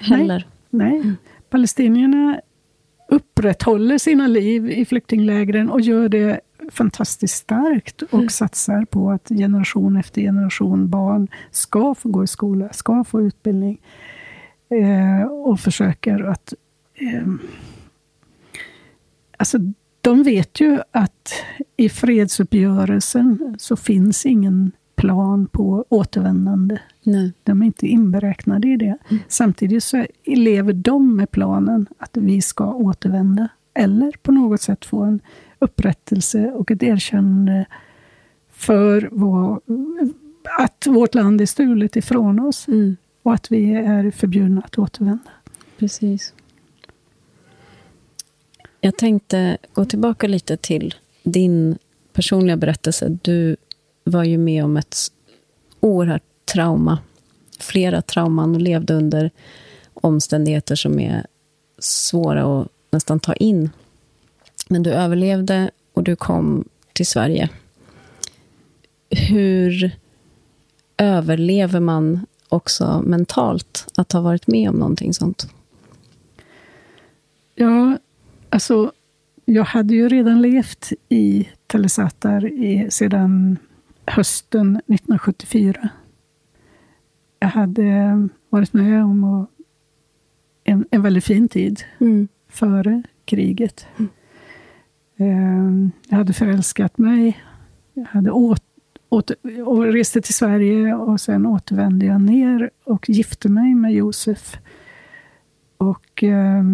[0.00, 0.46] heller.
[0.70, 1.12] Nej,
[1.50, 2.40] palestinierna
[3.08, 6.40] upprätthåller sina liv i flyktinglägren och gör det
[6.70, 8.28] fantastiskt starkt och Mm.
[8.28, 13.80] satsar på att generation efter generation barn ska få gå i skola, ska få utbildning.
[14.68, 16.54] Eh, och försöker att...
[16.94, 17.26] Eh,
[19.36, 19.58] alltså,
[20.00, 21.32] de vet ju att
[21.76, 26.78] i fredsuppgörelsen så finns ingen plan på återvändande.
[27.02, 27.32] Nej.
[27.42, 28.98] De är inte inberäknade i det.
[29.28, 33.48] Samtidigt så lever de med planen att vi ska återvända.
[33.74, 35.20] Eller på något sätt få en
[35.58, 37.66] upprättelse och ett erkännande
[38.50, 39.60] för vad,
[40.58, 42.96] att vårt land är stulet ifrån oss Mm.
[43.22, 45.30] och att vi är förbjudna att återvända.
[45.78, 46.34] Precis.
[48.80, 51.78] Jag tänkte gå tillbaka lite till din
[52.12, 53.18] personliga berättelse.
[53.22, 53.56] Du
[54.10, 54.96] var ju med om ett
[55.80, 56.98] oerhört trauma.
[57.60, 59.30] Flera trauman och levde under
[59.94, 61.26] omständigheter som är
[61.78, 63.70] svåra att nästan ta in.
[64.68, 67.48] Men du överlevde och du kom till Sverige.
[69.10, 69.90] Hur
[70.96, 75.48] överlever man också mentalt att ha varit med om någonting sånt?
[77.54, 77.98] Ja,
[78.50, 78.92] alltså,
[79.44, 82.50] jag hade ju redan levt i Telesatar
[82.90, 83.58] sedan
[84.06, 85.88] hösten 1974.
[87.38, 89.46] Jag hade varit med om
[90.64, 92.28] en, en väldigt fin tid Mm.
[92.48, 93.86] före kriget.
[95.16, 97.40] Eh, Jag hade förälskat mig.
[97.94, 98.62] Jag hade åt,
[99.08, 104.58] åter, och reste till Sverige och sen återvände jag ner och gifte mig med Josef.
[105.76, 106.64] Och eh,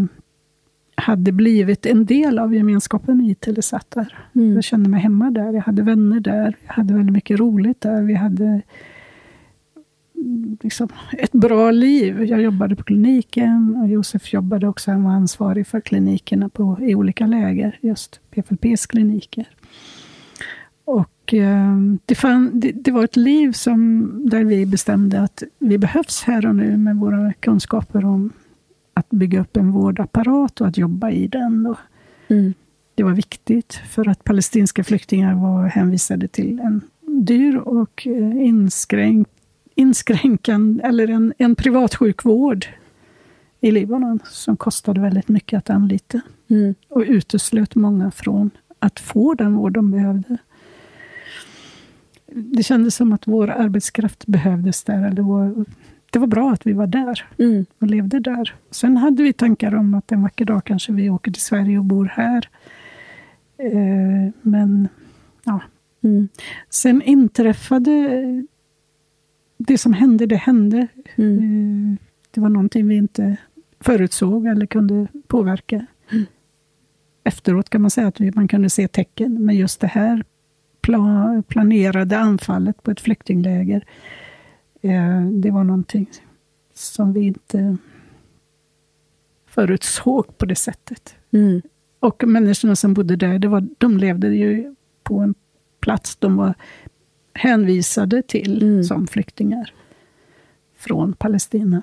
[1.02, 4.18] hade blivit en del av gemenskapen i Telesatar.
[4.34, 4.54] Mm.
[4.54, 5.52] Jag kände mig hemma där.
[5.52, 6.56] Jag hade vänner där.
[6.66, 8.02] Jag hade väldigt mycket roligt där.
[8.02, 8.62] Vi hade
[10.16, 10.88] mm, liksom,
[11.18, 12.24] ett bra liv.
[12.24, 14.90] Jag jobbade på kliniken och Josef jobbade också.
[14.90, 19.48] Han var ansvarig för klinikerna på, i olika läger, just PFLPs kliniker.
[20.84, 25.78] Och eh, det, fann, det, det var ett liv som, där vi bestämde att vi
[25.78, 28.32] behövs här och nu med våra kunskaper om
[28.94, 31.66] att bygga upp en vårdapparat och att jobba i den.
[31.66, 31.76] Och
[32.28, 32.54] Mm.
[32.94, 36.80] det var viktigt för att palestinska flyktingar var hänvisade till en
[37.26, 39.28] dyr och eh, inskränk,
[39.74, 42.66] inskränkande, eller en, en privat sjukvård
[43.60, 46.74] i Libanon som kostade väldigt mycket att anlita Mm.
[46.88, 50.36] och uteslöt många från att få den vård de behövde.
[52.34, 55.06] Det kändes som att vår arbetskraft behövdes där.
[55.06, 55.64] Eller vår,
[56.12, 57.66] det var bra att vi var där Mm.
[57.78, 58.54] och levde där.
[58.70, 61.84] Sen hade vi tankar om att en vacker dag kanske vi åker till Sverige och
[61.84, 62.48] bor här.
[63.58, 64.88] Eh, men
[65.44, 65.60] ja,
[66.04, 66.28] Mm.
[66.70, 68.44] sen inträffade
[69.58, 70.86] det som hände, det hände.
[71.16, 71.38] Mm.
[71.38, 71.98] Eh,
[72.30, 73.36] det var någonting vi inte
[73.80, 75.86] förutsåg eller kunde påverka.
[76.12, 76.24] Mm.
[77.24, 80.24] Efteråt kan man säga att man kunde se tecken, men just det här
[81.48, 83.84] planerade anfallet på ett flyktingläger,
[85.32, 86.10] det var någonting
[86.74, 87.76] som vi inte
[89.46, 91.14] förutsåg på det sättet.
[91.30, 91.62] Mm.
[92.00, 95.34] Och människorna som bodde där, det var, de levde ju på en
[95.80, 96.54] plats de var
[97.34, 98.84] hänvisade till mm.
[98.84, 99.72] som flyktingar
[100.76, 101.82] från Palestina.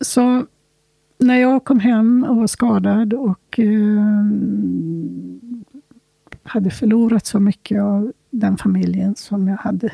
[0.00, 0.46] Så
[1.18, 4.24] när jag kom hem och var skadad och eh,
[6.42, 9.92] hade förlorat så mycket av den familjen som jag hade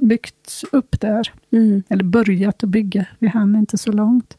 [0.00, 1.82] byggt upp där, mm.
[1.88, 4.38] eller börjat att bygga, vi hann inte så långt,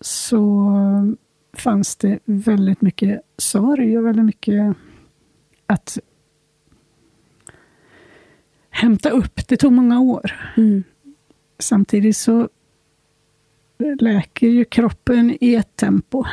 [0.00, 0.70] så
[1.52, 4.76] fanns det väldigt mycket sorg och väldigt mycket
[5.66, 5.98] att
[8.70, 9.48] hämta upp.
[9.48, 10.52] Det tog många år.
[10.56, 10.84] Mm.
[11.58, 12.48] Samtidigt så
[14.00, 16.24] läker ju kroppen i ett tempo.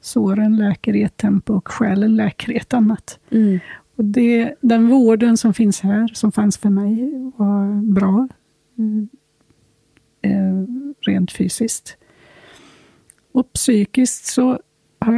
[0.00, 3.18] Såren läker i ett tempo och själen läker i ett annat.
[3.30, 3.60] Mm.
[4.00, 8.28] Och det, den vården som finns här, som fanns för mig, var bra.
[8.78, 9.08] Mm.
[10.22, 10.64] Eh,
[11.00, 11.96] rent fysiskt.
[13.32, 14.60] Och psykiskt så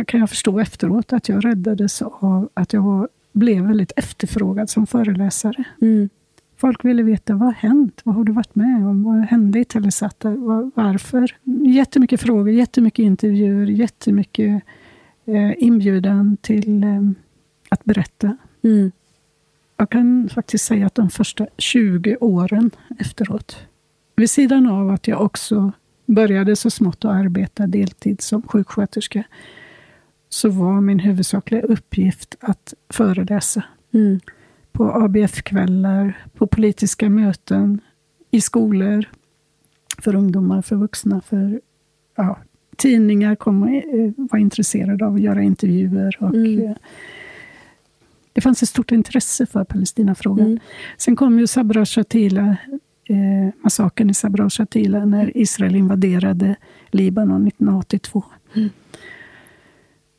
[0.07, 4.87] kan jag förstå efteråt att jag räddades av att jag var, blev väldigt efterfrågad som
[4.87, 5.65] föreläsare.
[5.81, 6.09] Mm.
[6.57, 8.01] Folk ville veta, vad har hänt?
[8.05, 9.03] Vad har du varit med om?
[9.03, 10.25] Vad hände i Telesat?
[10.75, 11.37] Varför?
[11.67, 14.63] Jättemycket frågor, jättemycket intervjuer, jättemycket
[15.25, 17.11] eh, inbjudan till eh,
[17.69, 18.37] att berätta.
[18.63, 18.93] Mm.
[19.77, 23.59] Jag kan faktiskt säga att de första 20 åren efteråt,
[24.17, 25.73] vid sidan av att jag också
[26.07, 29.25] började så smått att arbeta deltid som sjuksköterska,
[30.29, 33.65] så var min huvudsakliga uppgift att föreläsa.
[33.95, 34.21] Mm.
[34.73, 37.81] På ABF-kvällar, på politiska möten,
[38.31, 39.05] i skolor,
[39.99, 41.61] för ungdomar, för vuxna, för
[42.17, 42.39] ja,
[42.77, 46.17] tidningar kom och eh, var intresserade av att göra intervjuer.
[46.21, 46.75] Och, mm.
[48.33, 50.47] Eh, det fanns ett stort intresse för Palestinafrågan.
[50.47, 50.59] Mm.
[50.97, 52.57] Sen kom ju Sabra Shatila,
[53.09, 56.57] eh, massakern i Sabra Shatila, när Israel invaderade
[56.91, 58.25] Libanon 1982.
[58.55, 58.71] Mm.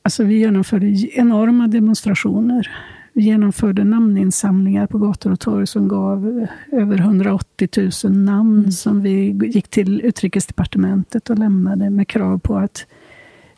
[0.01, 2.71] Alltså vi genomförde enorma demonstrationer.
[3.13, 8.71] Vi genomförde namninsamlingar på gator och torg som gav över 180 000 namn mm.
[8.71, 12.87] som vi gick till utrikesdepartementet och lämnade med krav på att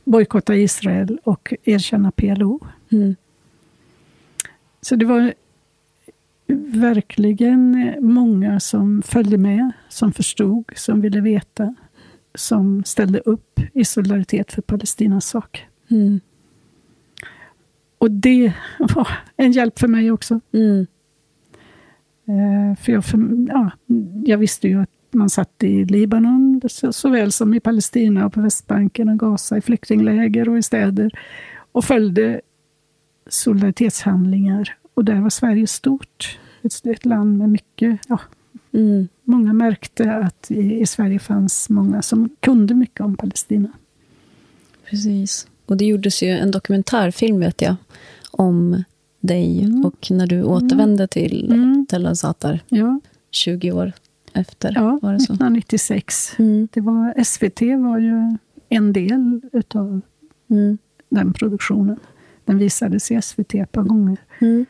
[0.04, 2.60] bojkotta Israel och erkänna PLO.
[2.92, 3.16] Mm.
[4.86, 5.34] Så det var
[6.82, 11.76] verkligen många som följde med, som förstod, som ville veta,
[12.36, 15.66] som ställde upp i solidaritet för Palestinas sak.
[15.92, 16.20] Mm.
[17.98, 20.40] Och det var en hjälp för mig också.
[20.52, 20.88] Mm.
[22.28, 23.72] Eh, för, jag, för ja,
[24.26, 28.42] jag visste ju att man satt i Libanon så, såväl som i Palestina och på
[28.42, 31.20] Västbanken och Gaza, i flyktingläger och i städer
[31.72, 32.42] och följde
[33.30, 34.78] solidaritetshandlingar.
[34.94, 36.40] Och där var Sverige stort.
[36.64, 38.00] Ett, ett land med mycket...
[38.08, 38.20] Ja,
[38.72, 39.08] mm.
[39.24, 43.70] Många märkte att i, i Sverige fanns många som kunde mycket om Palestina.
[44.90, 45.48] Precis.
[45.66, 47.76] Och det gjordes ju en dokumentärfilm, vet jag,
[48.32, 48.84] om
[49.20, 49.86] dig mm.
[49.86, 51.86] och när du återvände till mm.
[51.90, 53.00] Tel Azatar ja.
[53.32, 53.94] 20 år
[54.34, 54.72] efter.
[54.76, 55.34] Ja, var det så?
[55.34, 56.40] 1996.
[56.40, 56.68] Mm.
[56.74, 58.38] Det var, SVT var ju
[58.70, 60.02] en del utav
[60.50, 60.78] mm.
[61.10, 62.00] den produktionen.
[62.46, 64.18] Den visades i SVT ett par gånger.
[64.40, 64.66] Mm.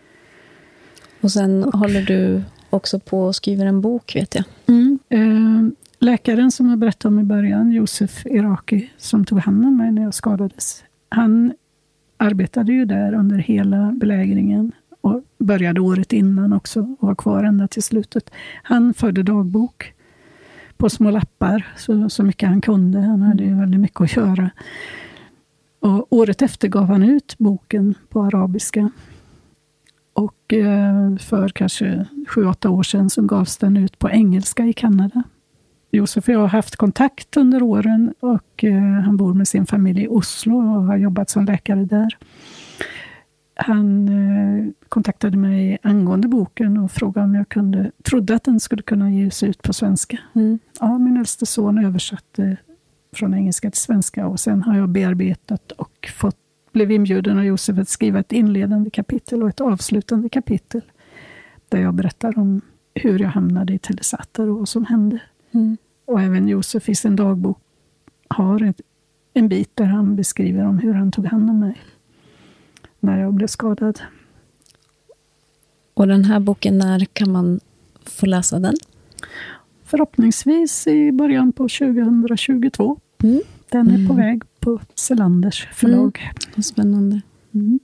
[1.22, 4.44] Och sen och, håller du också på och skriver en bok, vet jag.
[4.68, 5.00] Mm.
[5.10, 9.92] Eh, läkaren som jag berättade om i början, Josef Iraki, som tog hand om mig
[9.92, 11.54] när jag skadades, han
[12.18, 17.68] arbetade ju där under hela belägringen och började året innan också och var kvar ända
[17.68, 18.30] till slutet.
[18.64, 19.94] Han förde dagbok
[20.78, 23.00] på små lappar, så, så mycket han kunde.
[23.00, 24.50] Han hade ju väldigt mycket att göra.
[25.86, 28.90] Och året efter gav han ut boken på arabiska.
[30.13, 34.73] Och eh, för kanske sju, åtta år sedan så gavs den ut på engelska i
[34.73, 35.23] Kanada.
[35.92, 40.04] Josef och jag har haft kontakt under åren och eh, han bor med sin familj
[40.04, 42.17] i Oslo och har jobbat som läkare där.
[43.56, 48.81] Han eh, kontaktade mig angående boken och frågade om jag kunde, trodde att den skulle
[48.81, 50.17] kunna ges ut på svenska.
[50.33, 50.60] Mm.
[50.79, 52.58] Ja, min äldste son översatte
[53.16, 56.38] från engelska till svenska och sen har jag bearbetat och fått,
[56.72, 60.82] blev inbjuden av Josef att skriva ett inledande kapitel och ett avslutande kapitel.
[61.70, 62.62] Där jag berättar om
[62.94, 65.20] hur jag hamnade i Telesatar och vad som hände.
[65.52, 65.78] Mm.
[66.06, 67.60] Och även Josef i sin dagbok
[68.28, 68.82] har ett,
[69.34, 71.82] en bit där han beskriver om hur han tog hand om mig
[73.00, 74.02] när jag blev skadad.
[75.94, 77.60] Och den här boken, när kan man
[78.04, 78.76] få läsa den?
[79.86, 83.00] förhoppningsvis i början på 2022.
[83.26, 83.42] Mm.
[83.71, 84.15] Den är på Mm.
[84.26, 86.19] väg på Selanders förlag.
[86.56, 87.21] Vad spännande.
[87.54, 87.80] Mm.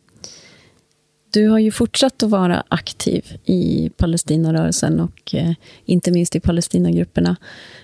[1.33, 5.53] Du har ju fortsatt att vara aktiv i Palestinarörelsen och eh,
[5.85, 7.35] inte minst i Palestinagrupperna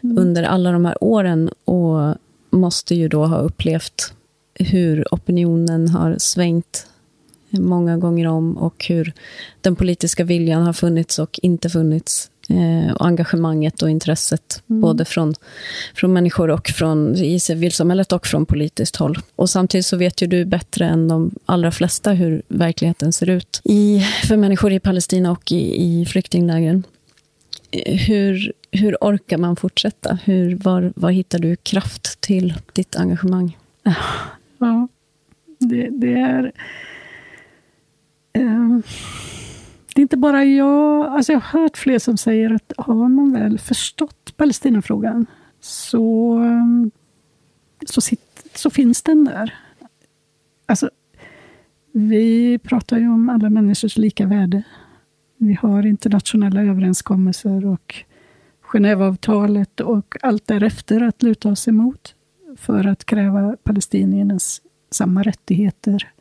[0.03, 0.17] Mm.
[0.17, 2.15] under alla de här åren och
[2.49, 4.13] måste ju då ha upplevt
[4.53, 6.87] hur opinionen har svängt
[7.49, 9.13] många gånger om och hur
[9.61, 12.31] den politiska viljan har funnits och inte funnits.
[12.49, 14.81] Eh, och engagemanget och intresset, Mm.
[14.81, 15.33] både från,
[15.95, 19.17] från människor och från i civilsamhället och från politiskt håll.
[19.35, 23.61] Och samtidigt så vet ju du bättre än de allra flesta hur verkligheten ser ut
[23.63, 26.83] i, för människor i Palestina och i, i flyktinglägren.
[27.71, 30.17] Eh, Hur, hur orkar man fortsätta?
[30.23, 33.57] Hur, var, var hittar du kraft till ditt engagemang?
[34.59, 34.87] Ja,
[35.59, 36.51] det, det är...
[38.33, 38.83] ehm,
[39.97, 41.05] det är inte bara jag.
[41.05, 45.25] Alltså jag har hört fler som säger att har man väl förstått Palestinafrågan
[45.59, 46.91] så, um,
[47.85, 49.53] så, sitt, så finns den där.
[50.65, 50.89] Alltså,
[51.91, 54.63] vi pratar ju om alla människors lika värde.
[55.37, 57.95] Vi har internationella överenskommelser och
[58.61, 62.15] Genèveavtalet och allt därefter att luta oss emot
[62.57, 66.11] för att kräva palestiniernas samma rättigheter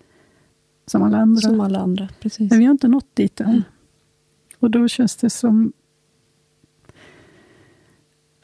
[0.86, 1.40] som alla andra.
[1.40, 2.50] Som alla andra, precis.
[2.50, 3.62] Men vi har inte nått dit än.
[4.58, 5.72] Och då känns det som...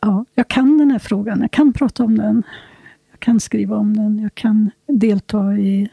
[0.00, 1.40] Ja, jag kan den här frågan.
[1.40, 2.42] Jag kan prata om den.
[3.10, 4.18] Jag kan skriva om den.
[4.18, 5.90] Jag kan delta i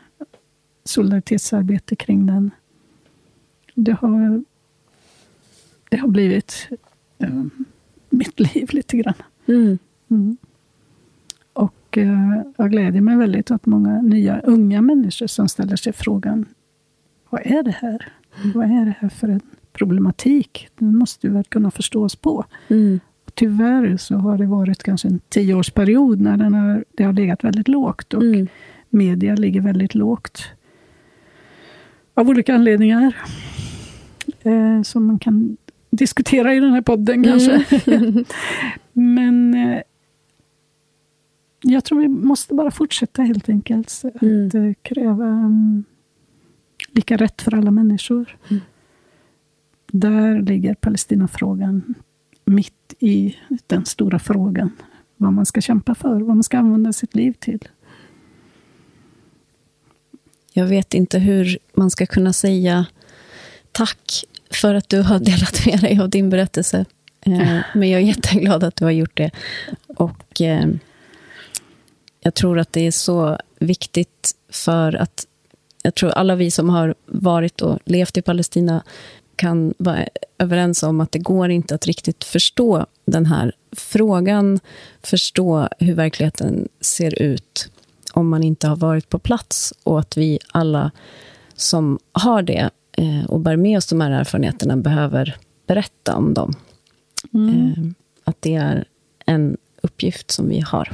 [0.84, 2.52] solidaritetsarbete kring den.
[3.76, 4.44] Det har,
[5.90, 6.70] det har blivit
[7.18, 7.44] eh,
[8.10, 9.14] mitt liv lite grann.
[9.48, 9.78] Mm.
[10.08, 10.38] Mm.
[12.58, 16.46] Jag gläder mig väldigt åt många nya unga människor som ställer sig frågan
[17.30, 18.08] Vad är det här?
[18.54, 19.42] Vad är det här för en
[19.74, 20.68] problematik?
[20.78, 22.46] Den måste vi väl kunna förstå oss på.
[22.68, 23.00] Mm.
[23.34, 27.68] Tyvärr så har det varit kanske en tioårsperiod när den har, det har legat väldigt
[27.68, 28.48] lågt och Mm.
[28.90, 30.44] media ligger väldigt lågt.
[32.14, 33.16] Av olika anledningar.
[34.42, 35.58] Eh, som man kan
[35.92, 37.66] diskutera i den här podden kanske.
[38.94, 39.82] Men eh,
[41.62, 44.02] jag tror vi måste bara fortsätta helt enkelt.
[44.22, 44.48] Mm.
[44.48, 45.84] Att eh, kräva mm,
[46.92, 48.38] lika rätt för alla människor.
[48.50, 48.62] Mm.
[49.92, 51.96] Där ligger Palestinafrågan
[52.46, 53.36] mitt i
[53.68, 54.72] den stora frågan.
[55.18, 57.68] Vad man ska kämpa för, vad man ska använda sitt liv till.
[60.54, 62.86] Jag vet inte hur man ska kunna säga
[63.72, 66.86] tack för att du har delat med dig av din berättelse.
[67.22, 69.32] Eh, Men jag är jätteglad att du har gjort det.
[69.88, 70.70] Och eh,
[72.20, 75.26] jag tror att det är så viktigt för att
[75.84, 78.84] jag tror alla vi som har varit och levt i Palestina
[79.36, 80.06] kan vara
[80.38, 84.60] överens om att det går inte att riktigt förstå den här frågan,
[85.04, 87.72] förstå hur verkligheten ser ut
[88.14, 90.92] om man inte har varit på plats och att vi alla
[91.56, 96.54] som har det eh, och bär med oss de här erfarenheterna behöver berätta om dem.
[97.34, 97.84] Eh,
[98.24, 98.86] att det är
[99.26, 100.94] en uppgift som vi har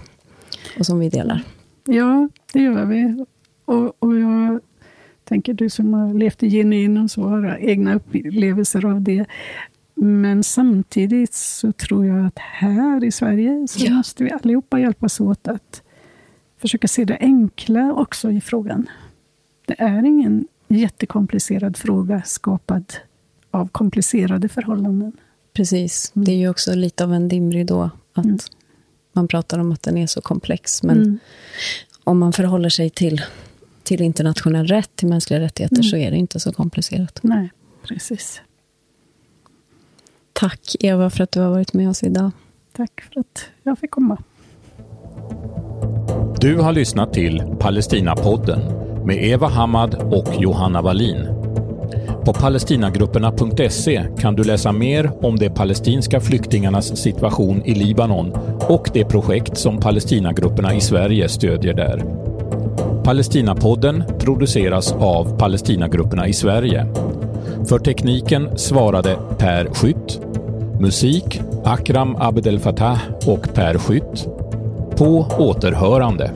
[0.80, 1.44] och som vi delar.
[1.86, 3.26] Ja, det gör vi.
[3.66, 4.60] Och, och jag
[5.24, 9.26] tänker, du som har levt i genuin och så har egna upplevelser av det.
[9.96, 13.94] Men samtidigt så tror jag att här i Sverige så Ja.
[13.94, 15.82] måste vi allihopa hjälpas åt att
[16.58, 18.90] försöka se det enkla också i frågan.
[19.68, 22.94] Det är ingen jättekomplicerad fråga skapad
[23.52, 25.12] av komplicerade förhållanden.
[25.54, 26.12] Precis.
[26.16, 28.38] Det är ju också lite av en dimridå att Mm.
[29.16, 30.84] Man pratar om att den är så komplex.
[30.84, 31.20] Men Mm.
[32.04, 33.22] om man förhåller sig till,
[33.84, 35.84] till internationell rätt, till mänskliga rättigheter, Mm.
[35.84, 37.20] så är det inte så komplicerat.
[37.24, 37.52] Nej,
[37.88, 38.42] precis.
[40.34, 42.32] Tack Eva för att du har varit med oss idag.
[42.78, 44.18] Tack för att jag fick komma.
[46.40, 48.60] Du har lyssnat till Palestinapodden
[49.06, 51.35] med Eva Hamad och Johanna Wallin.
[52.26, 59.06] På palestinagrupperna.se kan du läsa mer om de palestinska flyktingarnas situation i Libanon och det
[59.06, 62.04] projekt som Palestinagrupperna i Sverige stödjer där.
[63.04, 66.88] Palestinapodden produceras av Palestinagrupperna i Sverige.
[67.70, 70.22] För tekniken svarade Per Skytt.
[70.80, 74.28] Musik Akram Abdel Fattah och Per Skytt.
[74.98, 76.32] På återhörande.